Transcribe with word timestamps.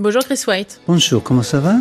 Bonjour 0.00 0.24
Chris 0.24 0.40
White. 0.48 0.80
Bonjour, 0.88 1.22
comment 1.22 1.44
ça 1.44 1.60
va? 1.60 1.74
Oh 1.76 1.80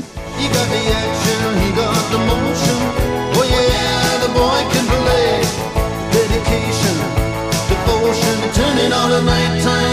turning 8.54 8.92
the 9.10 9.22
nighttime. 9.24 9.93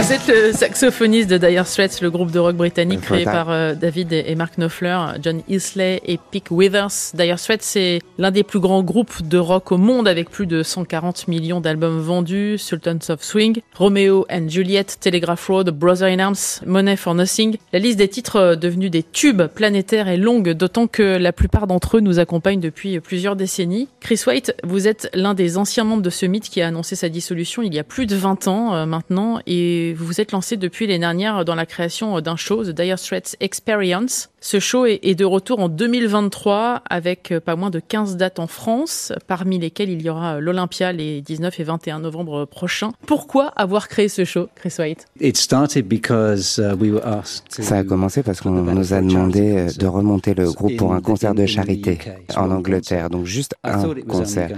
Vous 0.00 0.12
êtes 0.12 0.28
le 0.28 0.52
saxophoniste 0.52 1.28
de 1.28 1.38
Dire 1.38 1.66
Straits, 1.66 2.00
le 2.02 2.10
groupe 2.10 2.30
de 2.30 2.38
rock 2.38 2.54
britannique 2.54 3.00
créé 3.00 3.24
par 3.24 3.50
euh, 3.50 3.74
David 3.74 4.12
et 4.12 4.26
et 4.28 4.34
Mark 4.36 4.56
Knopfler, 4.56 4.96
John 5.20 5.42
Isley 5.48 6.00
et 6.06 6.20
Pick 6.30 6.52
Withers. 6.52 7.14
Dire 7.14 7.38
Straits, 7.38 7.62
c'est 7.62 7.98
l'un 8.16 8.30
des 8.30 8.44
plus 8.44 8.60
grands 8.60 8.84
groupes 8.84 9.26
de 9.26 9.38
rock 9.38 9.72
au 9.72 9.76
monde 9.76 10.06
avec 10.06 10.30
plus 10.30 10.46
de 10.46 10.62
140 10.62 11.26
millions 11.26 11.60
d'albums 11.60 11.98
vendus, 11.98 12.58
Sultans 12.58 13.10
of 13.10 13.24
Swing, 13.24 13.60
Romeo 13.74 14.24
and 14.30 14.48
Juliet, 14.48 14.84
Telegraph 15.00 15.46
Road, 15.48 15.70
Brother 15.70 16.06
in 16.06 16.20
Arms, 16.20 16.60
Money 16.64 16.96
for 16.96 17.14
Nothing. 17.14 17.56
La 17.72 17.80
liste 17.80 17.98
des 17.98 18.08
titres 18.08 18.36
euh, 18.36 18.54
devenus 18.54 18.92
des 18.92 19.02
tubes 19.02 19.46
planétaires 19.46 20.06
est 20.06 20.16
longue, 20.16 20.50
d'autant 20.50 20.86
que 20.86 21.16
la 21.16 21.32
plupart 21.32 21.66
d'entre 21.66 21.96
eux 21.96 22.00
nous 22.00 22.20
accompagnent 22.20 22.60
depuis 22.60 23.00
plusieurs 23.00 23.34
décennies. 23.34 23.88
Chris 24.00 24.22
White, 24.26 24.54
vous 24.62 24.86
êtes 24.86 25.10
l'un 25.14 25.34
des 25.34 25.58
anciens 25.58 25.84
membres 25.84 26.02
de 26.02 26.10
ce 26.10 26.26
mythe 26.26 26.48
qui 26.48 26.62
a 26.62 26.68
annoncé 26.68 26.94
sa 26.94 27.08
dissolution 27.08 27.62
il 27.62 27.74
y 27.74 27.78
a 27.80 27.84
plus 27.84 28.06
de 28.06 28.14
20 28.14 28.46
ans 28.46 28.74
euh, 28.74 28.86
maintenant, 28.86 29.40
et 29.46 29.87
vous 29.92 30.06
vous 30.06 30.20
êtes 30.20 30.32
lancé 30.32 30.56
depuis 30.56 30.86
les 30.86 30.98
dernières 30.98 31.44
dans 31.44 31.54
la 31.54 31.66
création 31.66 32.20
d'un 32.20 32.36
show, 32.36 32.64
The 32.64 32.70
Dire 32.70 32.98
Straits 32.98 33.36
Experience. 33.40 34.30
Ce 34.40 34.60
show 34.60 34.86
est 34.86 35.18
de 35.18 35.24
retour 35.24 35.58
en 35.58 35.68
2023 35.68 36.82
avec 36.88 37.32
euh, 37.32 37.40
pas 37.40 37.56
moins 37.56 37.70
de 37.70 37.80
15 37.80 38.16
dates 38.16 38.38
en 38.38 38.46
France, 38.46 39.12
parmi 39.26 39.58
lesquelles 39.58 39.90
il 39.90 40.00
y 40.00 40.08
aura 40.08 40.36
euh, 40.36 40.40
l'Olympia 40.40 40.92
les 40.92 41.20
19 41.20 41.58
et 41.58 41.64
21 41.64 41.98
novembre 41.98 42.44
prochains. 42.44 42.92
Pourquoi 43.06 43.48
avoir 43.56 43.88
créé 43.88 44.08
ce 44.08 44.24
show, 44.24 44.46
Chris 44.54 44.74
White? 44.78 45.06
It 45.20 45.36
started 45.36 45.88
because 45.88 46.58
uh, 46.58 46.76
we 46.78 46.92
were 46.92 47.04
asked 47.04 47.48
to 47.56 47.62
Ça 47.62 47.78
a 47.78 47.84
commencé 47.84 48.22
parce 48.22 48.40
qu'on 48.40 48.50
nous 48.50 48.92
a 48.92 49.00
demandé 49.00 49.56
euh, 49.56 49.70
de 49.76 49.86
remonter 49.86 50.34
le 50.34 50.52
groupe 50.52 50.76
pour 50.76 50.92
un 50.92 51.00
concert 51.00 51.34
de 51.34 51.44
charité 51.44 51.98
en 52.36 52.52
Angleterre, 52.52 53.10
donc 53.10 53.26
juste 53.26 53.56
un 53.64 53.92
concert. 54.06 54.50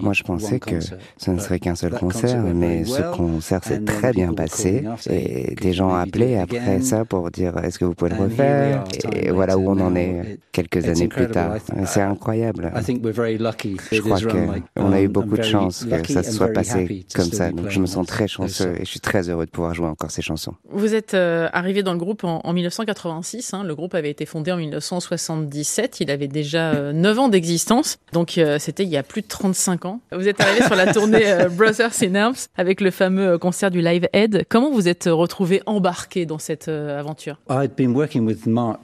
Moi, 0.00 0.14
je 0.14 0.24
pensais 0.24 0.58
que 0.58 0.80
ce 0.80 1.30
ne 1.30 1.38
serait 1.38 1.60
qu'un 1.60 1.76
seul 1.76 1.92
concert, 1.92 2.42
mais 2.42 2.84
ce 2.84 3.02
concert 3.16 3.62
s'est 3.62 3.84
très 3.84 4.12
bien 4.12 4.34
passé. 4.34 4.84
Et 5.08 5.50
"Hey, 5.50 5.54
des 5.54 5.72
gens 5.72 5.96
it 6.02 6.08
après 6.08 6.36
again?" 6.38 6.82
ça 6.82 7.04
pour 7.04 7.30
dire 7.30 7.56
est-ce 7.62 7.78
que 7.78 7.84
vous 7.84 7.94
pouvez 7.94 8.10
le 8.10 8.16
refaire 8.16 8.84
Et 9.28 9.30
voilà 9.30 9.58
où 9.58 9.68
on 9.70 9.78
en 9.80 9.94
est 9.94 10.38
quelques 10.52 10.86
années 10.88 11.08
plus 11.08 11.28
tard. 11.28 11.54
C'est 11.86 12.00
incroyable. 12.02 12.72
I 12.76 12.82
think 12.82 13.04
we're 13.04 13.12
very 13.14 13.38
lucky 13.38 13.76
Je 13.92 14.00
crois 14.00 14.18
qu'on 14.20 14.92
a 14.92 15.00
eu 15.00 15.06
um, 15.06 15.12
beaucoup 15.12 15.36
de 15.36 15.42
chance 15.42 15.84
que 15.84 15.94
lucky 15.94 16.12
ça 16.12 16.20
and 16.20 16.22
se 16.24 16.32
soit 16.32 16.46
very 16.46 16.54
passé 16.54 16.82
happy 16.84 17.04
to 17.04 17.18
comme 17.20 17.30
ça. 17.32 17.50
be 17.50 17.54
Donc 17.56 17.68
je 17.70 17.80
me 17.80 17.86
sens 17.86 18.06
très 18.06 18.24
those 18.24 18.30
chanceux 18.30 18.64
songs. 18.64 18.74
et 18.74 18.84
je 18.84 18.90
suis 18.90 19.00
très 19.00 19.28
heureux 19.28 19.46
de 19.46 19.50
pouvoir 19.50 19.74
jouer 19.74 19.86
encore 19.86 20.10
ces 20.10 20.22
chansons. 20.22 20.54
Vous 20.70 20.94
êtes 20.94 21.14
euh, 21.14 21.48
arrivé 21.52 21.82
dans 21.82 21.92
le 21.92 21.98
groupe 21.98 22.24
en, 22.24 22.40
en 22.44 22.52
1986. 22.52 23.54
hein. 23.54 23.64
Le 23.64 23.74
groupe 23.74 23.94
avait 23.94 24.10
été 24.10 24.26
fondé 24.26 24.50
en 24.52 24.56
1977. 24.56 26.00
Il 26.00 26.10
avait 26.10 26.28
déjà 26.28 26.72
euh, 26.74 26.92
9 26.98 27.18
ans 27.18 27.28
d'existence. 27.28 27.98
Donc 28.12 28.38
euh, 28.38 28.58
c'était 28.58 28.84
il 28.84 28.88
y 28.90 28.96
a 28.96 29.02
plus 29.02 29.22
de 29.22 29.28
35 29.28 29.84
ans. 29.84 30.00
Vous 30.12 30.28
êtes 30.28 30.40
arrivé 30.40 30.64
sur 30.64 30.74
la 30.76 30.92
tournée 30.92 31.30
euh, 31.30 31.48
Brothers 31.48 31.90
in 32.02 32.14
Arms 32.14 32.34
avec 32.56 32.80
le 32.80 32.90
fameux 32.90 33.32
euh, 33.34 33.38
concert 33.38 33.70
du 33.70 33.80
Live 33.80 34.08
Aid. 34.12 34.44
Comment 34.48 34.70
vous 34.70 34.88
êtes 34.88 35.06
euh, 35.06 35.14
retrouvé 35.14 35.62
embarqué 35.66 36.26
dans 36.26 36.38
cette 36.38 36.68
euh, 36.68 36.98
aventure? 36.98 37.38
I'd 37.50 37.74
been 37.76 37.94
working 37.94 38.24
with 38.26 38.46
Mark 38.46 38.80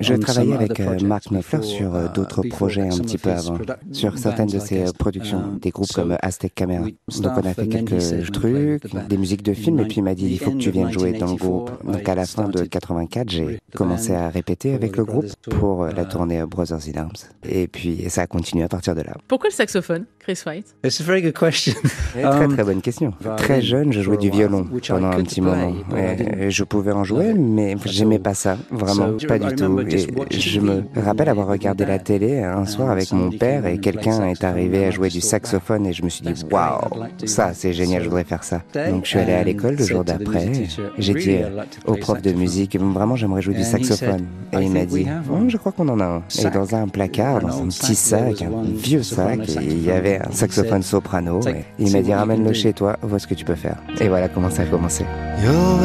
Je 0.00 0.14
on 0.14 0.18
travaillais 0.18 0.54
avec 0.54 0.70
other 0.72 0.80
euh, 0.80 0.84
projects 0.86 1.08
Mark 1.08 1.24
Knopfler 1.30 1.62
sur 1.62 1.94
euh, 1.94 2.06
uh, 2.06 2.12
d'autres 2.14 2.42
projets 2.48 2.82
un 2.82 2.90
some 2.90 3.04
petit 3.06 3.16
of 3.16 3.22
peu 3.22 3.30
avant, 3.30 3.58
sur 3.92 4.18
certaines 4.18 4.48
de 4.48 4.58
ses 4.58 4.84
productions, 4.98 5.38
Um, 5.40 5.58
des 5.60 5.70
groupes 5.70 5.92
comme 5.92 6.16
Aztec 6.22 6.54
Camera. 6.54 6.84
Donc 6.84 7.32
on 7.36 7.46
a 7.46 7.54
fait 7.54 7.62
and 7.62 7.66
then 7.66 7.84
he 7.84 7.84
quelques 7.84 8.32
trucs, 8.32 8.82
des 9.08 9.16
musiques 9.16 9.42
de 9.42 9.52
films, 9.54 9.80
et 9.80 9.84
puis 9.84 9.96
il 9.98 10.02
m'a 10.02 10.14
dit 10.14 10.26
il 10.30 10.38
faut 10.38 10.50
que 10.50 10.56
tu 10.58 10.70
the 10.70 10.74
end 10.76 10.78
viennes 10.78 10.86
of 10.88 10.92
jouer 10.92 11.12
dans 11.12 11.26
le 11.26 11.36
groupe. 11.36 11.70
1984, 11.84 11.92
Donc 11.98 12.08
à 12.08 12.14
la 12.14 12.26
fin 12.26 12.48
de 12.48 12.64
I 12.64 12.68
84, 12.68 13.28
j'ai 13.30 13.44
with 13.44 13.58
the 13.72 13.76
commencé 13.76 14.14
à 14.14 14.28
répéter 14.28 14.68
for 14.70 14.76
avec 14.76 14.92
the 14.92 14.96
le 14.98 15.04
groupe 15.04 15.26
pour 15.50 15.84
euh, 15.84 15.90
la 15.96 16.04
tournée 16.04 16.42
Brothers 16.46 16.88
in 16.94 16.98
Arms. 17.00 17.12
Et 17.48 17.66
puis 17.68 18.04
ça 18.08 18.22
a 18.22 18.26
continué 18.26 18.64
à 18.64 18.68
partir 18.68 18.94
de 18.94 19.02
là. 19.02 19.14
Pourquoi 19.28 19.48
le 19.50 19.54
saxophone, 19.54 20.04
Chris 20.18 20.40
White? 20.46 20.74
It's 20.84 21.00
a 21.00 21.04
very 21.04 21.22
good 21.22 21.34
question. 21.38 21.74
Très 22.12 22.24
Um, 22.44 22.54
très 22.54 22.64
bonne 22.64 22.80
question. 22.82 23.12
violin 23.20 23.36
Très 23.36 23.60
jeune, 23.62 23.92
je 23.92 24.00
jouais 24.00 24.16
du 24.16 24.30
violon 24.30 24.66
pendant 24.88 25.08
un 25.08 25.22
petit 25.22 25.40
moment. 25.40 25.74
Et- 25.96 26.50
je 26.50 26.64
pouvais 26.64 26.92
en 26.92 27.04
jouer, 27.04 27.32
mais 27.34 27.76
j'aimais 27.84 28.18
pas 28.18 28.34
ça, 28.34 28.56
vraiment 28.70 29.12
pas 29.28 29.38
du 29.38 29.54
tout. 29.54 29.69
Et 29.78 30.06
watching 30.16 30.40
je 30.40 30.60
me 30.60 30.82
TV 30.82 31.00
rappelle 31.00 31.28
avoir 31.28 31.46
with 31.48 31.58
regardé 31.60 31.84
la 31.86 31.98
télé 31.98 32.42
un 32.42 32.58
and 32.62 32.66
soir 32.66 32.90
avec 32.90 33.12
mon 33.12 33.30
père 33.30 33.62
came 33.62 33.72
et 33.74 33.78
quelqu'un 33.78 34.24
est 34.26 34.34
saxophone, 34.34 34.50
arrivé 34.50 34.84
à 34.84 34.86
and 34.88 34.90
I 34.90 34.92
jouer 34.92 35.08
du 35.08 35.20
saxophone 35.20 35.86
et 35.86 35.92
je 35.92 36.02
me 36.02 36.08
suis 36.08 36.22
dit 36.24 36.44
waouh, 36.50 36.80
ça 37.24 37.46
that. 37.48 37.54
c'est 37.54 37.72
génial, 37.72 38.02
je 38.02 38.08
voudrais 38.08 38.24
faire 38.24 38.44
ça. 38.44 38.62
day, 38.74 38.90
Donc 38.90 39.04
je 39.04 39.10
suis 39.10 39.18
allé 39.18 39.32
à 39.32 39.44
l'école 39.44 39.76
le 39.76 39.84
jour 39.84 40.04
d'après. 40.04 40.50
J'ai 40.98 41.12
"Really, 41.12 41.24
dit 41.24 41.38
au 41.86 41.94
prof 41.94 42.18
de 42.18 42.24
saxophone." 42.24 42.38
musique, 42.40 42.78
vraiment 42.80 43.16
j'aimerais 43.16 43.42
jouer 43.42 43.54
du 43.54 43.64
saxophone. 43.64 44.26
Et 44.52 44.56
"I 44.56 44.64
il 44.64 44.70
m'a 44.70 44.84
dit, 44.84 45.06
one." 45.30 45.50
je 45.50 45.56
crois 45.56 45.72
qu'on 45.72 45.88
en 45.88 46.00
a 46.00 46.04
un. 46.04 46.22
Et 46.38 46.50
dans 46.50 46.74
un 46.74 46.88
placard, 46.88 47.36
An 47.36 47.48
dans 47.48 47.62
un 47.62 47.66
petit 47.68 47.94
sac, 47.94 48.42
un 48.42 48.62
vieux 48.64 49.02
soprano 49.02 49.44
sac, 49.44 49.56
et 49.62 49.64
il 49.66 49.84
y 49.84 49.90
avait 49.90 50.20
un 50.20 50.30
saxophone. 50.32 50.82
soprano. 50.82 51.40
"Take- 51.40 51.58
et 51.58 51.64
il 51.78 51.92
m'a 51.92 52.02
dit 52.02 52.12
ramène-le 52.14 52.48
do." 52.48 52.54
chez 52.54 52.72
toi, 52.72 52.96
vois 53.02 53.18
ce 53.18 53.26
que 53.26 53.34
tu 53.34 53.44
peux 53.44 53.54
faire. 53.54 53.76
Et 54.00 54.08
voilà 54.08 54.28
comment 54.28 54.50
ça 54.50 54.62
a 54.62 54.66
commencé. 54.66 55.04
Your 55.42 55.80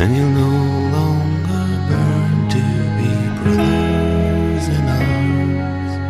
and 0.00 0.16
your 0.16 0.32
farms, 0.32 0.79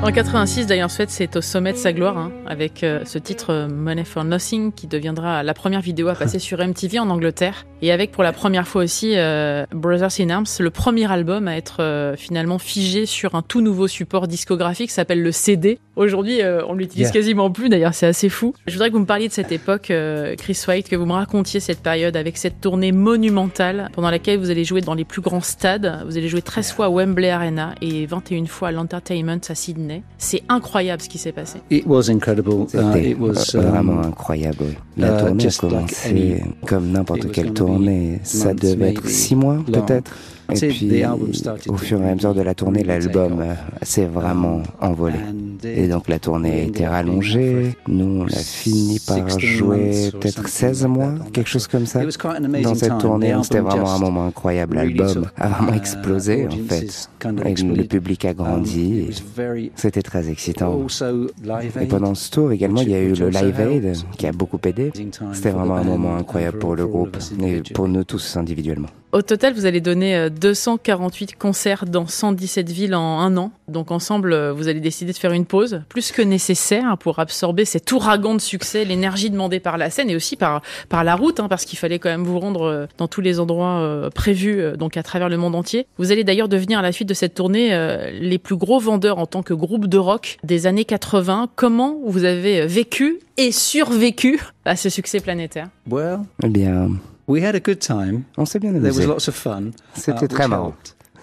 En 0.02 0.12
86, 0.12 0.66
Dire 0.66 0.90
Straits 0.90 1.10
c'est 1.10 1.36
au 1.36 1.42
sommet 1.42 1.72
de 1.72 1.76
sa 1.76 1.92
gloire, 1.92 2.16
hein, 2.16 2.32
avec 2.46 2.82
euh, 2.82 3.04
ce 3.04 3.18
titre 3.18 3.50
euh, 3.50 3.68
Money 3.68 4.04
for 4.04 4.24
Nothing, 4.24 4.72
qui 4.72 4.86
deviendra 4.86 5.42
la 5.42 5.52
première 5.52 5.82
vidéo 5.82 6.08
à 6.08 6.14
passer 6.14 6.38
sur 6.40 6.58
MTV 6.58 6.98
en 6.98 7.10
Angleterre, 7.10 7.66
et 7.82 7.92
avec 7.92 8.10
pour 8.10 8.22
la 8.22 8.32
première 8.32 8.66
fois 8.66 8.82
aussi 8.84 9.12
euh, 9.16 9.66
Brothers 9.72 10.18
in 10.18 10.30
Arms, 10.30 10.46
le 10.58 10.70
premier 10.70 11.10
album 11.12 11.48
à 11.48 11.56
être 11.56 11.76
euh, 11.80 12.16
finalement 12.16 12.58
figé 12.58 13.04
sur 13.04 13.34
un 13.34 13.42
tout 13.42 13.60
nouveau 13.60 13.88
support 13.88 14.26
discographique, 14.26 14.90
s'appelle 14.90 15.22
le 15.22 15.32
CD. 15.32 15.78
Aujourd'hui, 15.96 16.40
on 16.66 16.72
l'utilise 16.72 17.08
Yeah. 17.08 17.10
quasiment 17.10 17.50
plus, 17.50 17.68
d'ailleurs 17.68 17.92
c'est 17.92 18.06
assez 18.06 18.30
fou. 18.30 18.54
Je 18.66 18.72
voudrais 18.72 18.88
que 18.88 18.94
vous 18.94 19.00
me 19.00 19.06
parliez 19.06 19.28
de 19.28 19.34
cette 19.34 19.52
époque, 19.52 19.92
Chris 20.38 20.58
White, 20.66 20.88
que 20.88 20.96
vous 20.96 21.04
me 21.04 21.12
racontiez 21.12 21.60
cette 21.60 21.82
période 21.82 22.16
avec 22.16 22.38
cette 22.38 22.58
tournée 22.62 22.90
monumentale 22.90 23.90
pendant 23.92 24.10
laquelle 24.10 24.38
vous 24.38 24.48
allez 24.48 24.64
jouer 24.64 24.80
dans 24.80 24.94
les 24.94 25.04
plus 25.04 25.20
grands 25.20 25.42
stades. 25.42 26.02
Vous 26.06 26.16
allez 26.16 26.28
jouer 26.28 26.40
13 26.40 26.72
fois 26.72 26.86
à 26.86 26.88
Wembley 26.88 27.28
Arena 27.28 27.74
et 27.82 28.06
21 28.06 28.46
fois 28.46 28.68
à 28.68 28.72
l'Entertainment 28.72 29.40
à 29.46 29.54
Sydney. 29.54 29.89
C'est 30.18 30.42
incroyable 30.48 31.02
ce 31.02 31.08
qui 31.08 31.18
s'est 31.18 31.32
passé. 31.32 31.58
It 31.70 31.86
was 31.86 32.10
incredible. 32.10 32.62
Uh, 32.62 32.66
C'était 32.68 33.10
it 33.10 33.18
was 33.18 33.54
euh, 33.54 33.60
vraiment 33.60 34.00
um, 34.00 34.06
incroyable. 34.06 34.58
oui. 34.60 34.76
La 34.96 35.16
uh, 35.16 35.24
tournée 35.24 35.46
a 35.46 35.50
commencé 35.58 36.42
comme 36.66 36.90
n'importe 36.90 37.30
quelle 37.32 37.52
tournée. 37.52 38.20
Ça 38.22 38.54
devait 38.54 38.90
être 38.90 39.08
six 39.08 39.34
mois 39.34 39.58
peut-être. 39.66 40.12
Et 40.52 40.68
puis, 40.68 41.02
au 41.68 41.76
fur 41.76 42.00
et 42.02 42.08
à 42.10 42.14
mesure 42.14 42.34
de 42.34 42.42
la 42.42 42.54
tournée, 42.54 42.82
l'album 42.82 43.40
euh, 43.40 43.54
s'est 43.82 44.06
vraiment 44.06 44.62
envolé. 44.80 45.16
and 45.18 45.64
Et 45.64 45.88
donc 45.88 46.08
la 46.08 46.18
tournée 46.18 46.60
a 46.60 46.62
été 46.64 46.86
rallongée. 46.86 47.76
Nous, 47.88 48.22
on 48.22 48.26
a 48.26 48.30
fini 48.30 48.98
par 49.06 49.30
16 49.30 49.38
jouer 49.38 50.10
peut-être 50.12 50.48
something 50.48 50.48
16 50.48 50.82
like 50.82 50.90
mois, 50.92 51.12
quelque 51.32 51.48
chose 51.48 51.66
comme 51.66 51.86
ça. 51.86 52.00
Dans 52.62 52.74
cette 52.74 52.98
tournée, 52.98 53.34
c'était 53.42 53.60
vraiment 53.60 53.90
un 53.92 53.98
moment 53.98 54.26
incroyable. 54.26 54.76
L'album 54.76 55.26
a 55.36 55.48
vraiment 55.48 55.72
uh, 55.72 55.76
explosé 55.76 56.46
en 56.46 56.50
fait. 56.68 57.08
Et 57.44 57.54
le 57.54 57.84
public 57.84 58.24
a 58.24 58.30
Um, 58.30 58.34
grandi. 58.36 59.10
very- 59.36 59.70
C'était 59.76 60.02
très 60.02 60.28
excitant. 60.30 60.80
Et 61.80 61.86
pendant 61.86 62.14
ce 62.14 62.30
tour 62.30 62.52
également, 62.52 62.80
il 62.80 62.90
y 62.90 62.94
a 62.94 63.00
eu 63.02 63.12
le 63.14 63.28
Live 63.28 63.60
Aid 63.60 63.96
qui 64.16 64.26
a 64.26 64.32
beaucoup 64.32 64.58
aidé. 64.64 64.92
C'était 65.32 65.50
vraiment 65.50 65.76
un 65.76 65.84
moment 65.84 66.16
incroyable 66.16 66.52
for- 66.58 66.60
pour 66.60 66.76
le 66.76 66.86
groupe 66.86 67.16
et 67.16 67.32
individually. 67.34 67.72
pour 67.74 67.88
nous 67.88 68.04
tous 68.04 68.36
individuellement. 68.36 68.88
Au 69.12 69.22
total, 69.22 69.54
vous 69.54 69.66
allez 69.66 69.80
donner 69.80 70.14
euh, 70.16 70.28
248 70.30 71.36
concerts 71.36 71.84
dans 71.84 72.06
117 72.06 72.70
villes 72.70 72.94
en 72.94 73.18
un 73.18 73.36
an. 73.36 73.50
Donc 73.66 73.90
ensemble, 73.90 74.32
euh, 74.32 74.52
vous 74.52 74.68
allez 74.68 74.78
décider 74.78 75.12
de 75.12 75.16
faire 75.16 75.32
une 75.32 75.46
pause, 75.46 75.82
plus 75.88 76.12
que 76.12 76.22
nécessaire, 76.22 76.96
pour 76.96 77.18
absorber 77.18 77.64
cet 77.64 77.90
ouragan 77.90 78.34
de 78.34 78.40
succès, 78.40 78.84
l'énergie 78.84 79.28
demandée 79.30 79.58
par 79.58 79.78
la 79.78 79.90
scène 79.90 80.10
et 80.10 80.16
aussi 80.16 80.36
par, 80.36 80.62
par 80.88 81.02
la 81.02 81.16
route, 81.16 81.40
hein, 81.40 81.48
parce 81.48 81.64
qu'il 81.64 81.76
fallait 81.78 81.98
quand 81.98 82.08
même 82.08 82.22
vous 82.22 82.38
rendre 82.38 82.62
euh, 82.62 82.86
dans 82.98 83.08
tous 83.08 83.20
les 83.20 83.40
endroits 83.40 83.80
euh, 83.80 84.10
prévus, 84.10 84.60
euh, 84.60 84.76
donc 84.76 84.96
à 84.96 85.02
travers 85.02 85.28
le 85.28 85.36
monde 85.36 85.56
entier. 85.56 85.86
Vous 85.98 86.12
allez 86.12 86.22
d'ailleurs 86.22 86.48
devenir 86.48 86.78
à 86.78 86.82
la 86.82 86.92
suite 86.92 87.08
de 87.08 87.14
cette 87.14 87.34
tournée 87.34 87.74
euh, 87.74 88.10
les 88.12 88.38
plus 88.38 88.56
gros 88.56 88.78
vendeurs 88.78 89.18
en 89.18 89.26
tant 89.26 89.42
que 89.42 89.54
groupe 89.54 89.88
de 89.88 89.98
rock 89.98 90.38
des 90.44 90.68
années 90.68 90.84
80. 90.84 91.48
Comment 91.56 91.98
vous 92.06 92.24
avez 92.24 92.64
vécu 92.64 93.18
et 93.36 93.50
survécu 93.50 94.40
à 94.64 94.76
ce 94.76 94.88
succès 94.88 95.18
planétaire? 95.18 95.68
Well, 95.90 96.20
Eh 96.44 96.48
bien, 96.48 96.90
we 97.30 97.44
had 97.44 97.54
a 97.54 97.60
good 97.60 97.78
time. 97.78 98.24
on 98.36 98.44
s'est 98.44 98.58
bien 98.58 98.72
There 98.72 98.82
was 98.82 98.98
amusé. 98.98 99.06
lots 99.06 99.28
of 99.28 99.34
fun. 99.34 99.70
C'était 99.94 100.24
uh, 100.24 100.28
très 100.28 100.48
marrant. 100.48 100.74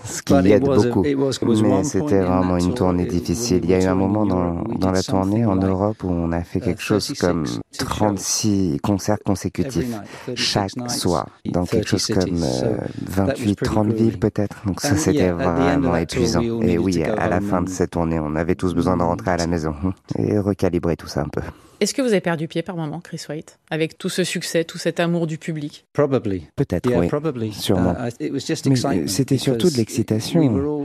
Ce 0.06 0.22
qui 0.22 0.34
aide 0.34 0.64
beaucoup. 0.64 1.02
Mais 1.04 1.84
c'était 1.84 2.22
vraiment 2.22 2.58
une 2.58 2.68
tour, 2.68 2.76
tournée 2.76 3.06
difficile. 3.06 3.62
Il 3.64 3.70
y 3.70 3.74
a 3.74 3.82
eu 3.82 3.88
un 3.88 3.96
moment 3.96 4.26
dans, 4.26 4.64
dans 4.64 4.92
la 4.92 5.04
tournée 5.04 5.46
en 5.46 5.56
Europe 5.56 6.04
où 6.04 6.10
on 6.10 6.32
a 6.32 6.44
fait 6.44 6.62
quelque 6.62 6.82
chose 6.82 7.08
36 7.08 7.20
comme 7.20 7.46
shows. 7.46 7.60
36 7.80 8.80
concerts 8.82 9.18
consécutifs 9.26 9.88
night, 9.88 10.36
36 10.36 10.36
chaque 10.36 10.92
soir 10.92 11.28
dans 11.46 11.66
quelque 11.66 11.88
30 11.88 12.00
chose 12.00 12.08
comme 12.08 12.38
cities. 12.38 12.60
So 12.60 12.66
euh, 12.66 12.78
that 13.16 13.28
was 13.28 13.34
28, 13.34 13.56
pretty 13.56 13.56
30 13.56 13.88
villes 13.88 13.96
grueling. 13.96 14.20
peut-être. 14.20 14.62
Donc 14.66 14.82
ça 14.82 14.96
c'était 14.96 15.32
vraiment 15.32 15.98
épuisant. 15.98 16.42
Et 16.62 16.78
oui, 16.78 17.04
à 17.04 17.28
la 17.28 17.42
fin 17.42 17.62
de 17.62 17.70
cette 17.70 17.92
tournée, 17.92 18.20
on 18.20 18.36
avait 18.36 18.56
tous 18.56 18.74
besoin 18.74 18.96
de 18.96 19.04
rentrer 19.04 19.32
à 19.32 19.38
la 19.38 19.48
maison 19.48 19.74
et 20.18 20.40
recalibrer 20.40 20.96
tout 20.96 21.08
ça 21.08 21.22
un 21.22 21.30
peu. 21.30 21.42
Est-ce 21.80 21.94
que 21.94 22.02
vous 22.02 22.08
avez 22.08 22.22
perdu 22.22 22.48
pied 22.48 22.64
par 22.64 22.76
moment, 22.76 23.00
Chris 23.00 23.24
White, 23.30 23.60
avec 23.70 24.00
tout 24.00 24.10
ce 24.10 24.24
succès, 24.24 24.64
tout 24.64 24.80
cet 24.80 25.00
amour 25.00 25.28
du 25.28 25.38
public? 25.38 25.86
Probably. 25.94 26.48
Peut-être, 26.56 26.90
oui. 26.96 27.08
probably. 27.08 27.54
Sûrement. 27.54 27.94
Uh, 27.94 28.10
I- 28.20 28.26
it 28.26 28.34
was 28.34 28.40
just 28.40 28.66
Mais, 28.68 28.84
euh, 28.84 29.08
c'était 29.08 29.38
surtout 29.38 29.70
de 29.70 29.78
l'excitation. 29.78 30.42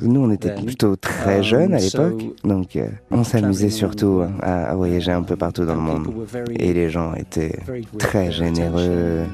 Nous, 0.00 0.20
on 0.20 0.30
était 0.30 0.54
plutôt 0.54 0.96
très 0.96 1.38
Um, 1.38 1.42
jeunes 1.42 1.74
à 1.74 1.78
l'époque, 1.78 2.22
donc 2.44 2.76
euh, 2.76 2.88
on 3.10 3.22
s'amusait 3.22 3.70
surtout 3.70 4.20
around, 4.20 4.40
à, 4.40 4.74
voyager 4.74 5.12
un 5.12 5.22
peu 5.22 5.36
partout 5.36 5.66
dans 5.66 5.74
le 5.74 5.80
and 5.80 6.00
monde. 6.00 6.26
Et 6.58 6.72
les 6.72 6.88
gens 6.88 7.12
étaient 7.14 7.58
très 7.98 8.32
généreux, 8.32 9.24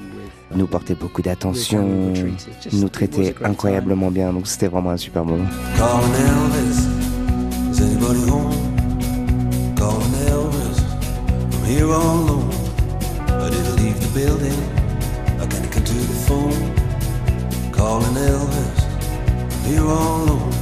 nous 0.56 0.67
portaient 0.67 0.96
beaucoup 0.96 1.23
d'attention, 1.23 2.12
nous 2.73 2.88
traitaient 2.88 3.34
incroyablement 3.44 4.11
bien, 4.11 4.32
donc 4.32 4.49
c'était 4.49 4.69
vraiment 4.69 4.90
un 4.90 4.96
super 4.96 5.25
moment. 5.25 5.46
Calling 9.82 10.14
Elvis, 10.31 10.79
I'm 11.55 11.64
here 11.64 11.90
all 11.90 12.20
alone. 12.20 12.52
I 13.26 13.50
didn't 13.50 13.76
leave 13.82 13.99
the 14.00 14.11
building, 14.14 14.61
I 15.40 15.46
can't 15.49 15.73
get 15.73 15.84
to 15.84 15.94
the 15.94 16.19
phone. 16.29 17.73
Calling 17.73 18.14
Elvis, 18.14 18.81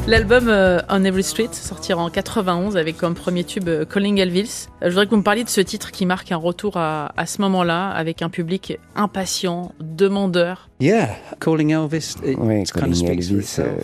L'album 0.07 0.49
euh, 0.49 0.81
On 0.91 1.05
Every 1.05 1.23
Street 1.23 1.49
sortira 1.53 2.03
en 2.03 2.11
91 2.11 2.77
avec 2.77 2.97
comme 2.97 3.15
premier 3.15 3.45
tube 3.45 3.69
euh, 3.69 3.85
Calling 3.85 4.19
Elvis. 4.19 4.67
Euh, 4.83 4.87
je 4.87 4.91
voudrais 4.91 5.07
que 5.07 5.11
vous 5.11 5.17
me 5.19 5.23
parliez 5.23 5.45
de 5.45 5.49
ce 5.49 5.61
titre 5.61 5.91
qui 5.93 6.05
marque 6.05 6.33
un 6.33 6.37
retour 6.37 6.77
à, 6.77 7.13
à 7.17 7.27
ce 7.27 7.41
moment-là 7.43 7.91
avec 7.91 8.21
un 8.23 8.29
public 8.29 8.77
impatient, 8.97 9.73
demandeur. 9.81 10.69
Yeah, 10.81 11.11
Calling 11.41 11.71
Elvis. 11.73 12.15
it 12.25 12.37
Oui, 12.41 12.65
Calling 12.65 13.07
Elvis, 13.07 13.57
euh, 13.59 13.77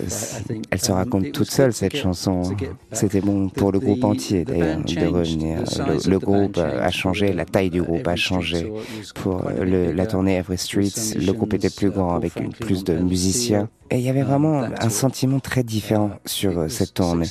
elle 0.71 0.81
se 0.81 0.93
raconte 0.93 1.31
toute 1.33 1.51
seule 1.51 1.73
cette 1.73 1.97
chanson. 1.97 2.43
C'était 2.93 3.21
bon 3.21 3.49
pour 3.49 3.71
le 3.73 3.79
The- 3.79 3.83
groupe 3.85 4.01
the- 4.01 4.05
entier 4.05 4.45
d'ailleurs 4.45 4.79
de 4.79 4.89
changed, 4.89 5.15
revenir. 5.15 5.63
the 5.65 5.69
size 5.69 6.09
Le, 6.09 6.19
groupe 6.19 6.59
a 6.59 6.91
changed 6.91 6.93
changé, 6.93 7.33
la 7.33 7.45
taille 7.45 7.71
du 7.71 7.79
for 7.81 7.89
groupe 7.89 8.09
a 8.09 8.13
Every 8.13 8.21
Street, 8.23 8.35
changé. 8.37 8.73
Pour 9.15 9.43
le- 9.63 9.93
la 9.93 10.07
tournée 10.07 10.37
Every 10.37 10.59
Streets, 10.59 10.89
some 10.91 11.23
le 11.23 11.33
groupe 11.33 11.55
était 11.55 11.71
plus 11.71 11.87
musicians, 11.87 12.03
grand 12.03 12.15
uh, 12.15 12.17
avec 12.17 12.59
plus 12.59 12.85
de 12.85 12.95
musiciens. 12.95 13.69
Et 13.91 13.99
il 13.99 14.03
y 14.03 14.09
avait 14.09 14.23
Um, 14.23 14.27
vraiment 14.27 14.63
un 14.63 14.89
sentiment 14.91 15.39
très 15.41 15.63
différent 15.63 16.11
sur 16.25 16.59
euh, 16.59 16.69
cette 16.69 16.95
tournée. 16.95 17.27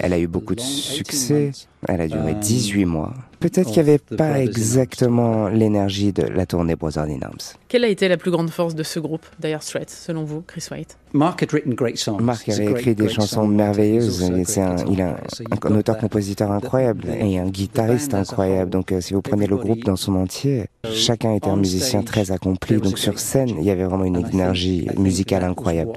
Elle 0.00 0.12
a 0.12 0.18
eu 0.18 0.26
beaucoup 0.26 0.54
de 0.54 0.60
long, 0.60 0.66
18 0.66 0.94
succès. 0.94 1.50
Elle 1.88 2.00
a 2.02 2.08
duré 2.08 2.32
Um, 2.32 2.40
18 2.40 2.84
mois. 2.84 3.14
Peut-être 3.40 3.68
qu'il 3.70 3.82
n'y 3.82 3.88
avait 3.90 3.98
pas 3.98 4.40
exactement 4.40 5.48
l'énergie 5.48 6.12
de 6.12 6.22
la 6.22 6.44
tournée 6.46 6.74
Brothers 6.76 7.04
in 7.04 7.20
Arms. 7.22 7.54
Quelle 7.68 7.84
a 7.84 7.88
été 7.88 8.08
la 8.08 8.16
plus 8.16 8.30
grande 8.30 8.50
force 8.50 8.74
de 8.74 8.82
ce 8.82 8.98
groupe, 8.98 9.24
Dire 9.40 9.62
Straits, 9.62 9.90
selon 9.90 10.24
vous, 10.24 10.42
Chris 10.46 10.66
White? 10.70 10.96
Mark 11.12 11.42
had 11.42 11.52
written 11.52 11.74
great 11.74 11.98
songs. 11.98 12.18
Marc 12.20 12.46
He's 12.48 12.54
a 12.58 12.62
avait 12.62 12.64
great, 12.72 12.78
écrit 12.80 12.94
des 12.94 13.04
great 13.04 13.14
chansons 13.16 13.46
merveilleuses. 13.46 14.30
C'est 14.44 14.60
un, 14.60 14.76
il 14.90 15.00
a 15.00 15.10
un, 15.10 15.16
un 15.62 15.76
auteur 15.76 15.94
that. 15.96 16.00
compositeur 16.00 16.48
The- 16.48 16.64
incroyable 16.64 17.02
the- 17.04 17.22
et 17.24 17.38
un 17.38 17.48
guitariste 17.48 18.14
incroyable. 18.14 18.70
Donc 18.70 18.92
euh, 18.92 19.00
si 19.00 19.14
vous 19.14 19.22
prenez 19.22 19.46
le 19.46 19.56
groupe 19.56 19.84
dans 19.84 19.96
son 19.96 20.16
entier, 20.16 20.64
chacun 20.92 21.34
était 21.34 21.48
un 21.48 21.56
musicien 21.56 22.02
très 22.02 22.32
accompli. 22.32 22.76
Donc 22.78 22.98
sur 22.98 23.18
scène, 23.18 23.50
il 23.58 23.64
y 23.64 23.70
avait 23.70 23.84
vraiment 23.84 24.04
une 24.04 24.16
énergie 24.26 24.88
musicale 24.96 25.44
incroyable. 25.44 25.92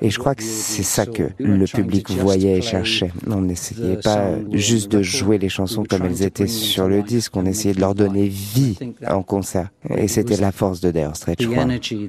Et 0.00 0.10
je 0.10 0.18
crois 0.18 0.34
what 0.34 0.34
que 0.34 0.42
the 0.42 0.46
c'est 0.46 0.82
ça 0.82 1.06
que 1.06 1.24
le 1.38 1.64
public 1.66 2.10
just 2.10 2.12
voyait 2.12 2.58
et 2.58 2.62
play 2.62 2.62
cherchait. 2.62 3.12
On 3.26 3.42
n'essayait 3.42 3.96
the 3.96 4.02
pas 4.02 4.30
juste 4.52 4.90
the 4.90 4.96
de 4.96 5.02
jouer 5.02 5.38
les 5.38 5.48
chansons 5.48 5.84
comme 5.88 6.04
elles 6.04 6.22
to 6.22 6.24
étaient 6.24 6.46
sur 6.46 6.88
le 6.88 7.02
life 7.02 7.02
disque. 7.02 7.36
On 7.36 7.46
and 7.46 7.46
essayait 7.46 7.74
de 7.74 7.80
make 7.80 7.80
leur 7.80 7.94
donner 7.94 8.28
vie 8.28 8.76
en 9.06 9.22
concert. 9.22 9.68
Et 9.96 10.08
it 10.08 10.08
c'était 10.08 10.36
la 10.36 10.52
force 10.52 10.80
de 10.80 10.90
Dire 10.90 11.14
Straits, 11.14 11.40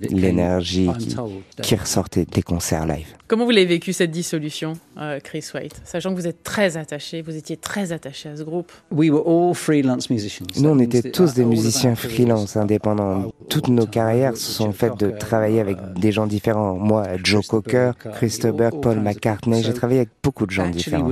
L'énergie 0.09 0.89
qui, 0.99 1.15
qui 1.61 1.75
ressortait 1.75 2.25
des 2.25 2.41
concerts 2.41 2.85
live. 2.85 3.07
Comment 3.29 3.45
vous 3.45 3.51
l'avez 3.51 3.67
vécu 3.67 3.93
cette 3.93 4.09
dissolution, 4.09 4.73
euh, 4.97 5.19
Chris 5.23 5.45
White? 5.53 5.81
Sachant 5.85 6.15
que 6.15 6.19
vous 6.19 6.25
êtes 6.25 6.41
très 6.41 6.77
attaché, 6.77 7.21
vous 7.21 7.37
étiez 7.37 7.57
très 7.57 7.91
attaché 7.91 8.27
à 8.27 8.35
ce 8.35 8.41
groupe. 8.41 8.71
We 8.91 9.11
were 9.11 9.21
all 9.23 9.53
freelance 9.53 10.09
musicians. 10.09 10.47
Nous, 10.59 10.67
on 10.67 10.79
était 10.79 11.11
tous 11.11 11.35
des 11.35 11.41
all 11.41 11.47
of 11.47 11.51
our 11.51 11.55
musiciens 11.55 11.93
careers, 11.93 12.15
freelance, 12.15 12.57
indépendants. 12.57 13.31
Toutes 13.47 13.67
nos 13.67 13.85
carrières 13.85 14.35
se 14.35 14.51
sont 14.51 14.71
faites 14.71 14.97
de 14.99 15.11
travailler 15.11 15.59
avec 15.59 15.77
des 15.99 16.11
gens 16.11 16.25
différents. 16.25 16.73
Moi, 16.73 17.05
Joe 17.23 17.45
Cocker, 17.45 17.68
Christopher 18.13 18.53
Burke, 18.53 18.81
Paul 18.81 18.99
McCartney, 18.99 19.63
j'ai 19.63 19.73
travaillé 19.73 20.01
avec 20.01 20.09
beaucoup 20.23 20.45
de 20.45 20.51
gens 20.51 20.69
différents. 20.69 21.09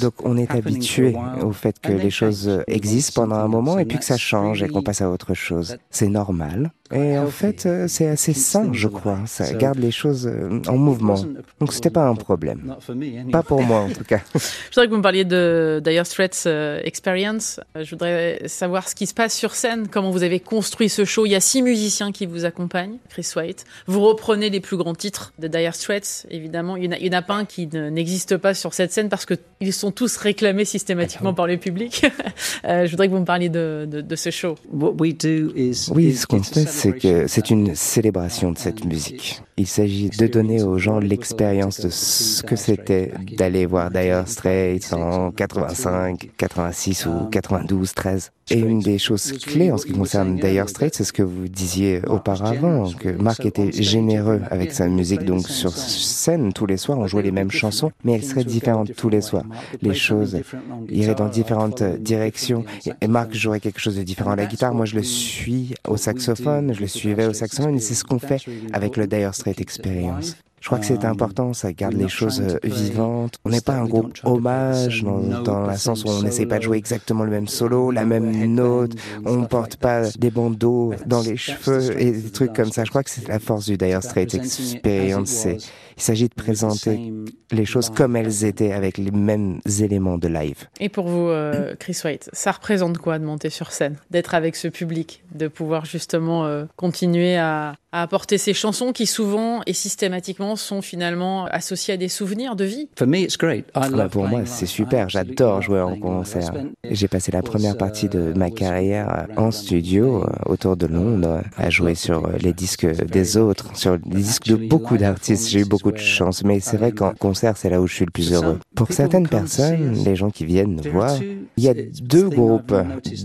Donc 0.00 0.14
on 0.24 0.36
est 0.36 0.50
habitué 0.50 1.16
au 1.42 1.52
fait 1.52 1.78
que 1.80 1.92
les 1.92 2.10
choses 2.10 2.62
existent 2.66 3.22
pendant 3.22 3.36
un 3.36 3.48
moment 3.48 3.78
et 3.78 3.84
puis 3.84 3.98
que 3.98 4.04
ça 4.04 4.16
change 4.16 4.62
et 4.62 4.68
qu'on 4.68 4.82
passe 4.82 5.00
à 5.00 5.10
autre 5.10 5.34
chose. 5.34 5.78
C'est 5.90 6.08
normal. 6.08 6.72
Et 6.92 7.16
en 7.18 7.28
fait, 7.28 7.66
euh, 7.66 7.86
c'est 7.88 8.08
assez 8.08 8.32
sain, 8.32 8.70
je 8.72 8.88
crois. 8.88 9.18
Ça 9.26 9.44
So, 9.44 9.56
garde 9.56 9.78
les 9.78 9.90
choses 9.92 10.26
euh, 10.26 10.60
en 10.66 10.76
mouvement. 10.76 11.14
Donc 11.60 11.72
c'était 11.72 11.90
pas 11.90 12.06
un 12.06 12.14
problème. 12.16 12.62
Not 12.64 12.76
for 12.80 12.94
me, 12.96 13.04
anyway. 13.06 13.30
Pas 13.30 13.42
pour 13.42 13.62
moi 13.62 13.80
en 13.82 13.90
tout 13.90 14.04
cas. 14.04 14.20
Je 14.34 14.40
voudrais 14.74 14.86
que 14.86 14.90
vous 14.90 14.96
me 14.98 15.02
parliez 15.02 15.24
de 15.24 15.80
Dire 15.84 16.04
Straits 16.06 16.44
euh, 16.46 16.80
Experience. 16.84 17.60
Je 17.80 17.90
voudrais 17.90 18.42
savoir 18.46 18.88
ce 18.88 18.94
qui 18.94 19.06
se 19.06 19.14
passe 19.14 19.34
sur 19.34 19.54
scène, 19.54 19.86
comment 19.88 20.10
vous 20.10 20.22
avez 20.24 20.40
construit 20.40 20.88
ce 20.88 21.04
show. 21.04 21.26
Il 21.26 21.30
y 21.30 21.34
a 21.36 21.40
six 21.40 21.62
musiciens 21.62 22.12
qui 22.12 22.26
vous 22.26 22.44
accompagnent, 22.44 22.96
Chris 23.08 23.28
White. 23.36 23.64
Vous 23.86 24.00
reprenez 24.00 24.50
les 24.50 24.60
plus 24.60 24.76
grands 24.76 24.94
titres 24.94 25.32
de 25.38 25.46
Dire 25.48 25.74
Straits, 25.74 26.26
évidemment. 26.30 26.76
Il 26.76 26.82
n'y 26.82 26.88
en, 26.88 26.92
a- 26.92 26.98
il 26.98 27.06
y 27.06 27.10
en 27.14 27.18
a 27.18 27.22
pas 27.22 27.34
un 27.34 27.44
qui 27.44 27.68
ne- 27.68 27.88
n'existe 27.88 28.36
pas 28.36 28.54
sur 28.54 28.74
cette 28.74 28.92
scène 28.92 29.08
parce 29.08 29.26
qu'ils 29.26 29.72
sont 29.72 29.92
tous 29.92 30.16
réclamés 30.16 30.64
systématiquement 30.64 31.34
par 31.34 31.46
le 31.46 31.56
public. 31.56 32.04
Je 32.64 32.90
voudrais 32.90 33.06
que 33.08 33.12
vous 33.12 33.20
me 33.20 33.24
parliez 33.24 33.48
de, 33.48 33.86
de, 33.90 34.00
de 34.00 34.16
ce 34.16 34.30
show. 34.30 34.56
What 34.72 34.94
we 34.98 35.14
do 35.14 35.52
is 35.56 35.88
Oui, 35.94 36.14
ce 36.14 36.26
qu'on 36.26 36.42
fait, 36.42 36.66
c'est 36.80 36.98
que 36.98 37.26
c'est 37.26 37.50
une 37.50 37.74
célébration 37.74 38.52
de 38.52 38.58
cette 38.58 38.86
musique. 38.86 39.42
Il 39.58 39.66
s'agit 39.66 40.08
de 40.08 40.26
donner 40.26 40.62
aux 40.62 40.78
gens 40.78 40.98
l'expérience 40.98 41.80
de 41.80 41.90
ce 41.90 42.42
que 42.42 42.56
c'était 42.56 43.12
d'aller 43.36 43.66
voir 43.66 43.90
Dire 43.90 44.26
Straits 44.26 44.92
en 44.94 45.30
85, 45.30 46.30
86 46.38 47.06
ou 47.06 47.28
92, 47.30 47.92
13. 47.92 48.32
Et 48.50 48.58
une 48.58 48.80
des 48.80 48.98
choses 48.98 49.32
clés 49.32 49.70
en 49.70 49.78
ce 49.78 49.86
qui 49.86 49.92
concerne 49.92 50.36
Dire 50.36 50.68
Straits, 50.68 50.94
c'est 50.94 51.04
ce 51.04 51.12
que 51.12 51.22
vous 51.22 51.46
disiez 51.48 52.02
auparavant, 52.06 52.90
que 52.92 53.08
Marc 53.10 53.44
était 53.46 53.70
généreux 53.72 54.40
avec 54.50 54.72
sa 54.72 54.88
musique. 54.88 55.24
Donc 55.24 55.48
sur 55.48 55.70
scène, 55.72 56.52
tous 56.52 56.66
les 56.66 56.76
soirs, 56.76 56.98
on 56.98 57.06
jouait 57.06 57.22
les 57.22 57.30
mêmes 57.32 57.50
chansons, 57.50 57.92
mais 58.04 58.12
elles 58.14 58.24
seraient 58.24 58.44
différentes 58.44 58.94
tous 58.96 59.08
les 59.08 59.20
soirs. 59.20 59.44
Les 59.82 59.94
choses 59.94 60.40
iraient 60.88 61.14
dans 61.14 61.28
différentes 61.28 61.82
directions. 61.82 62.64
Et- 63.00 63.06
Marc 63.08 63.34
jouerait 63.34 63.60
quelque 63.60 63.80
chose 63.80 63.96
de 63.96 64.02
différent 64.02 64.30
à 64.32 64.36
la 64.36 64.46
guitare. 64.46 64.72
Moi, 64.74 64.86
je 64.86 64.94
le 64.96 65.02
suis 65.02 65.74
au 65.88 65.96
saxophone, 65.96 66.72
je 66.74 66.80
le 66.80 66.86
suivais 66.86 67.26
au 67.26 67.32
saxophone. 67.32 67.76
Et 67.76 67.80
c'est 67.80 67.94
ce 67.94 68.04
qu'on 68.04 68.18
fait 68.18 68.40
avec 68.72 68.96
le 68.96 69.06
Dire 69.06 69.34
Straits 69.34 69.60
Experience. 69.60 70.36
Je 70.60 70.66
crois 70.66 70.78
que 70.78 70.84
c'est 70.84 71.06
important, 71.06 71.54
ça 71.54 71.72
garde 71.72 71.94
les 71.94 72.08
choses 72.08 72.40
euh, 72.40 72.58
vivantes. 72.62 73.38
On 73.46 73.50
n'est 73.50 73.62
pas 73.62 73.74
un 73.74 73.86
groupe 73.86 74.18
hommage 74.24 75.02
dans, 75.02 75.42
dans 75.42 75.60
la 75.66 75.76
sens 75.78 76.04
où 76.04 76.08
on 76.08 76.22
n'essaie 76.22 76.44
pas 76.44 76.58
de 76.58 76.64
jouer 76.64 76.76
exactement 76.76 77.24
le 77.24 77.30
même 77.30 77.48
solo, 77.48 77.90
la 77.90 78.04
même 78.04 78.30
note. 78.54 78.92
On 79.24 79.44
porte 79.44 79.76
pas 79.76 80.10
des 80.18 80.30
bandeaux 80.30 80.92
dans 81.06 81.22
les 81.22 81.38
cheveux 81.38 81.98
et 81.98 82.12
des 82.12 82.30
trucs 82.30 82.52
comme 82.52 82.70
ça. 82.70 82.84
Je 82.84 82.90
crois 82.90 83.02
que 83.02 83.10
c'est 83.10 83.26
la 83.26 83.38
force 83.38 83.66
du 83.66 83.78
Dire 83.78 84.02
Straits 84.02 84.34
Experience. 84.34 85.28
C'est, 85.30 85.56
il 85.96 86.02
s'agit 86.02 86.28
de 86.28 86.34
présenter 86.34 87.12
les 87.50 87.64
choses 87.64 87.90
comme 87.90 88.16
elles 88.16 88.44
étaient 88.44 88.72
avec 88.72 88.96
les 88.98 89.10
mêmes 89.10 89.60
éléments 89.80 90.18
de 90.18 90.28
live. 90.28 90.66
Et 90.78 90.88
pour 90.88 91.06
vous, 91.06 91.28
euh, 91.28 91.74
Chris 91.78 91.98
White, 92.04 92.30
ça 92.32 92.52
représente 92.52 92.98
quoi 92.98 93.18
de 93.18 93.24
monter 93.24 93.50
sur 93.50 93.72
scène, 93.72 93.96
d'être 94.10 94.34
avec 94.34 94.56
ce 94.56 94.68
public, 94.68 95.22
de 95.34 95.48
pouvoir 95.48 95.84
justement 95.84 96.44
euh, 96.44 96.64
continuer 96.76 97.36
à, 97.36 97.74
à 97.92 98.02
apporter 98.02 98.38
ces 98.38 98.54
chansons 98.54 98.92
qui 98.92 99.06
souvent 99.06 99.60
et 99.66 99.72
systématiquement 99.72 100.49
sont 100.56 100.82
finalement 100.82 101.46
associées 101.46 101.94
à 101.94 101.96
des 101.96 102.08
souvenirs 102.08 102.56
de 102.56 102.64
vie 102.64 102.88
For 102.98 103.06
me, 103.06 103.18
it's 103.18 103.36
great. 103.36 103.66
I 103.74 103.88
love 103.90 104.10
pour 104.10 104.28
moi, 104.28 104.42
c'est 104.44 104.66
super. 104.66 105.08
J'adore 105.08 105.62
jouer 105.62 105.80
en 105.80 105.96
concert. 105.96 106.52
J'ai 106.88 107.08
passé 107.08 107.32
la 107.32 107.42
première 107.42 107.76
partie 107.76 108.08
de 108.08 108.32
uh, 108.34 108.38
ma 108.38 108.50
carrière 108.50 109.26
en 109.36 109.50
the 109.50 109.52
studio 109.52 110.22
euh, 110.22 110.26
autour 110.46 110.76
de 110.76 110.86
Londres, 110.86 111.42
à 111.56 111.70
jouer 111.70 111.94
sur 111.94 112.26
euh, 112.26 112.32
les 112.40 112.52
disques 112.52 112.86
des 112.86 113.36
autres, 113.36 113.76
sur 113.76 113.92
les 113.92 114.22
disques 114.22 114.48
de 114.48 114.56
beaucoup 114.56 114.96
d'artistes. 114.96 115.48
J'ai 115.48 115.60
eu 115.60 115.64
beaucoup 115.64 115.92
de 115.92 115.98
chance, 115.98 116.44
mais 116.44 116.60
c'est 116.60 116.76
vrai 116.76 116.92
qu'en 116.92 117.12
concert, 117.12 117.56
c'est 117.56 117.70
là 117.70 117.80
où 117.80 117.86
je 117.86 117.94
suis 117.94 118.04
le 118.04 118.10
plus 118.10 118.32
heureux. 118.32 118.58
Pour 118.74 118.92
certaines 118.92 119.28
personnes, 119.28 119.94
les 120.04 120.16
gens 120.16 120.30
qui 120.30 120.44
viennent 120.44 120.76
me 120.76 120.90
voir, 120.90 121.16
il 121.56 121.64
y 121.64 121.68
a 121.68 121.74
deux 122.02 122.28
groupes 122.28 122.74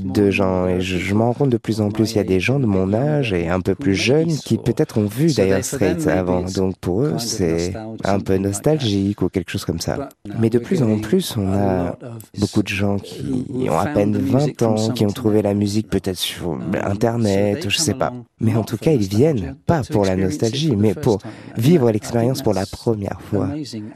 de 0.04 0.32
gens 0.32 0.68
et 0.68 0.82
je, 0.82 0.98
je 0.98 1.14
m'en 1.14 1.28
rends 1.28 1.34
compte 1.34 1.50
de 1.50 1.58
plus 1.58 1.82
en 1.82 1.90
plus. 1.90 2.12
Il 2.14 2.18
y 2.18 2.22
a 2.22 2.24
des 2.24 2.40
gens 2.40 2.60
de 2.60 2.66
mon 2.66 2.94
âge 2.94 3.34
et 3.34 3.50
un 3.50 3.62
peu 3.62 3.76
plus 3.76 3.96
jeunes 3.96 4.36
qui 4.36 4.58
peut-être 4.58 4.98
ont 4.98 5.06
vu 5.06 5.34
d'ailleurs 5.34 5.64
Straits 5.64 6.08
avant. 6.08 6.44
Donc 6.44 6.78
pour 6.78 7.02
eux, 7.04 7.15
c'est 7.20 7.74
un 8.04 8.20
peu 8.20 8.38
nostalgique 8.38 9.22
ou 9.22 9.30
quelque 9.30 9.52
chose 9.52 9.66
comme 9.66 9.80
ça. 9.80 10.10
Mais 10.40 10.50
de 10.50 10.60
plus 10.60 10.84
en 10.84 11.00
plus, 11.00 11.36
on 11.38 11.52
a 11.54 11.98
beaucoup 12.40 12.64
de 12.64 12.68
gens 12.68 12.98
qui 12.98 13.46
ont 13.70 13.78
à 13.78 13.88
peine 13.88 14.18
20 14.18 14.62
ans, 14.64 14.90
qui 14.90 15.06
ont 15.06 15.12
trouvé 15.12 15.42
la 15.42 15.54
musique 15.54 15.90
peut-être 15.90 16.18
sur 16.18 16.58
Internet, 16.84 17.70
je 17.70 17.78
sais 17.78 17.94
pas. 17.94 18.14
Mais 18.40 18.56
en 18.56 18.64
tout 18.64 18.78
cas, 18.78 18.92
ils 18.92 19.08
viennent, 19.08 19.56
pas 19.66 19.82
pour 19.84 20.06
la 20.06 20.16
nostalgie, 20.16 20.76
mais 20.76 20.94
pour 20.94 21.20
vivre 21.58 21.92
l'expérience 21.92 22.42
pour 22.42 22.54
la 22.54 22.66
première 22.66 23.22
fois. 23.22 23.50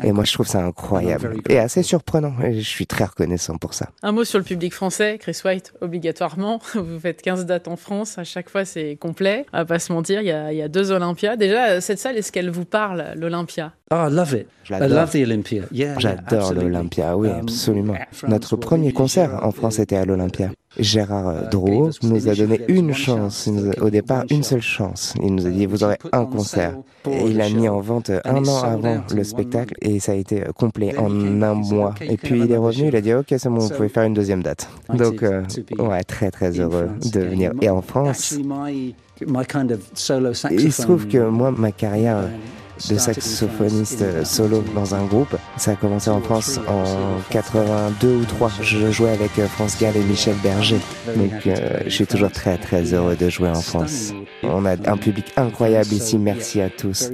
Et 0.04 0.12
moi, 0.12 0.24
je 0.24 0.34
trouve 0.34 0.48
ça 0.48 0.64
incroyable 0.64 1.38
et 1.50 1.60
assez 1.60 1.84
surprenant. 1.84 2.34
Je 2.52 2.60
suis 2.60 2.88
très 2.88 3.06
reconnaissant 3.06 3.58
pour 3.58 3.74
ça. 3.74 3.90
Un 4.02 4.12
mot 4.12 4.24
sur 4.24 4.38
le 4.38 4.46
public 4.46 4.74
français, 4.74 5.18
Chris 5.20 5.40
White, 5.44 5.74
obligatoirement. 5.82 6.60
Vous 6.74 7.00
faites 7.00 7.22
15 7.22 7.46
dates 7.46 7.68
en 7.68 7.76
France, 7.76 8.18
à 8.18 8.24
chaque 8.24 8.50
fois 8.50 8.66
c'est 8.66 8.96
complet. 8.96 9.46
Va 9.52 9.66
pas 9.66 9.80
se 9.80 9.92
mentir, 9.92 10.22
il 10.22 10.28
y 10.28 10.32
a, 10.32 10.54
y 10.54 10.62
a 10.62 10.68
deux 10.68 10.92
Olympiades. 10.92 11.40
Déjà, 11.40 11.82
cette 11.82 12.00
salle, 12.00 12.18
est-ce 12.18 12.32
qu'elle 12.32 12.50
vous 12.50 12.66
parle? 12.66 13.09
Euh, 13.10 13.16
l'Olympia. 13.16 13.74
Oh, 13.92 13.96
I 14.08 14.12
love 14.14 14.34
it. 14.34 14.48
I 14.70 14.88
love 14.88 15.12
the 15.12 15.24
Olympia. 15.24 15.64
Yeah, 15.72 15.88
yeah, 15.88 16.00
J'adore 16.00 16.54
l'Olympia, 16.54 17.18
oui, 17.18 17.30
Um, 17.30 17.40
absolument. 17.42 17.96
Notre 18.28 18.56
premier 18.56 18.92
concert 18.94 19.30
Gérard, 19.30 19.48
en 19.48 19.52
France 19.52 19.80
était 19.80 19.96
à 19.96 20.06
l'Olympia. 20.06 20.52
Gérard 20.78 21.28
euh, 21.30 21.42
Uh, 21.46 21.50
Drouot 21.50 21.86
gave 21.86 21.90
us- 21.90 22.04
nous 22.04 22.28
a 22.30 22.36
donné 22.36 22.62
une 22.68 22.90
one 22.90 22.94
chance, 22.94 23.50
au 23.82 23.90
départ 23.90 24.20
one 24.20 24.28
une 24.30 24.44
seule 24.44 24.62
chance. 24.62 25.16
Il 25.24 25.34
nous 25.34 25.48
a 25.48 25.50
dit, 25.50 25.64
Uh, 25.64 25.66
vous 25.66 25.84
aurez 25.84 25.98
put 25.98 26.10
un 26.12 26.22
on 26.22 26.26
concert. 26.28 26.76
Et 27.10 27.26
il 27.26 27.38
the 27.38 27.42
a 27.42 27.50
mis 27.50 27.66
show. 27.66 27.74
en 27.74 27.80
vente 27.80 28.12
And 28.12 28.36
un 28.38 28.44
it 28.44 28.50
an 28.50 28.64
avant 28.64 29.02
le 29.16 29.24
spectacle 29.24 29.74
et 29.82 30.00
ça 30.00 30.12
a 30.12 30.16
été 30.16 30.44
euh, 30.44 30.52
complet 30.54 30.90
Then 30.92 30.96
he 30.96 31.00
en 31.00 31.08
came, 31.10 31.44
un 31.44 31.54
mois. 31.56 31.90
"Okay, 31.96 32.06
you 32.06 32.12
Et 32.14 32.18
puis 32.18 32.40
il 32.42 32.52
est 32.52 32.58
revenu, 32.58 32.88
il 32.90 32.96
a 32.96 33.00
show." 33.00 33.04
dit, 33.04 33.14
ok, 33.16 33.26
c'est 33.40 33.50
bon, 33.50 33.58
vous 33.58 33.70
pouvez 33.70 33.90
faire 33.90 34.04
une 34.04 34.14
deuxième 34.14 34.44
date. 34.44 34.70
Donc, 34.94 35.24
euh, 35.24 35.42
ouais, 35.80 36.04
très 36.04 36.30
très 36.30 36.52
heureux 36.60 36.90
de 37.12 37.20
venir. 37.22 37.52
Et 37.62 37.70
en 37.72 37.82
France, 37.82 38.34
Actually, 38.34 38.44
my, 38.48 38.96
my 39.28 39.46
kind 39.46 39.72
of 39.72 39.80
solo 39.96 40.30
il 40.52 40.72
se 40.72 40.82
trouve 40.84 41.06
que 41.08 41.14
saxophone 41.18 41.36
moi, 41.36 41.52
ma 41.52 41.72
carrière 41.72 42.30
de 42.88 42.98
saxophoniste 42.98 44.02
euh, 44.02 44.24
solo 44.24 44.64
dans 44.74 44.96
un 44.96 45.06
groupe. 45.06 45.36
Ça 45.58 45.72
a 45.72 45.76
commencé 45.76 46.10
en 46.10 46.22
France 46.22 46.60
en 46.68 46.84
82 47.30 48.08
ou 48.08 48.26
3. 48.26 48.52
Je 48.62 48.92
jouais 48.92 49.12
avec 49.12 49.38
euh, 49.40 49.48
France 49.48 49.78
Gall 49.80 49.98
et 49.98 50.04
Michel 50.04 50.36
Berger. 50.44 50.80
Donc 51.16 51.48
euh, 51.48 51.80
je 51.86 51.90
suis 51.90 52.08
toujours 52.08 52.32
très 52.32 52.58
très 52.58 52.94
heureux 52.94 53.16
de 53.16 53.30
jouer 53.30 53.50
en 53.50 53.62
France. 53.62 54.14
On 54.44 54.66
a 54.66 54.72
un 54.72 54.98
public 54.98 55.26
incroyable 55.36 55.92
ici, 55.94 56.18
merci 56.18 56.62
à 56.62 56.70
tous. 56.70 57.10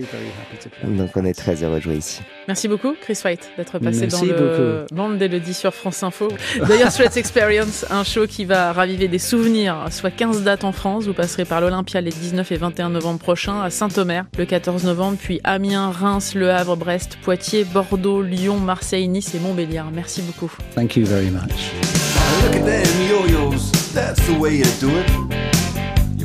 Donc 0.84 1.12
on 1.16 1.26
est 1.26 1.34
très 1.34 1.64
heureux 1.64 1.78
de 1.78 1.82
jouer 1.82 1.96
ici. 1.96 2.22
Merci 2.48 2.68
beaucoup, 2.68 2.94
Chris 3.00 3.20
White, 3.26 3.50
d'être 3.58 3.80
passé 3.80 4.02
Merci 4.02 4.28
dans 4.28 4.36
le 4.36 4.86
bande 4.94 5.18
d'Elodie 5.18 5.54
sur 5.54 5.74
France 5.74 6.04
Info. 6.04 6.28
D'ailleurs, 6.68 6.92
Straits 6.92 7.18
Experience, 7.18 7.86
un 7.90 8.04
show 8.04 8.28
qui 8.28 8.46
va 8.46 8.72
raviver 8.72 9.08
des 9.08 9.20
souvenirs, 9.20 9.88
soit 9.90 10.12
15 10.12 10.44
dates 10.44 10.64
en 10.64 10.72
France. 10.72 11.06
Vous 11.06 11.14
passerez 11.14 11.46
par 11.46 11.62
l'Olympia 11.62 12.02
les 12.02 12.12
19 12.12 12.52
et 12.52 12.58
21 12.58 12.90
novembre 12.90 13.20
prochains, 13.20 13.62
à 13.62 13.70
Saint-Omer 13.70 14.26
le 14.38 14.46
14 14.46 14.84
novembre, 14.84 15.18
puis 15.20 15.42
Amiens, 15.44 15.92
Reims, 15.92 16.36
Le 16.36 16.52
Havre, 16.52 16.76
Brest, 16.76 17.18
Poitiers, 17.24 17.64
Bordeaux, 17.64 18.22
Lyon, 18.22 18.58
Marseille, 18.58 19.08
Nice 19.08 19.34
et 19.34 19.40
Montbéliard. 19.40 19.90
Merci 19.92 20.22
beaucoup. 20.22 20.52
Thank 20.76 20.96
you 20.96 21.06
very 21.06 21.32
much. 21.32 21.72
Look 22.44 22.56
at 22.56 22.66
them 22.66 22.86
yo-yos, 23.10 23.72
that's 23.94 24.22
the 24.28 24.38
way 24.38 24.58
you 24.58 24.66
do 24.80 24.90
it. 24.90 25.45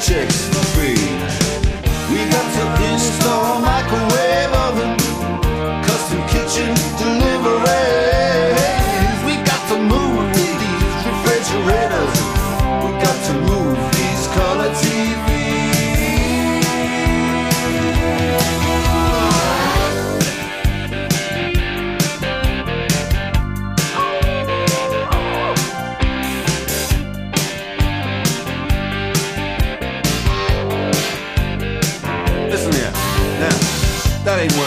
chicks 0.00 0.59